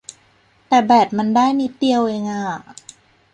[0.67, 2.43] แต่แบตมันได้นิดเดียวเองอ่า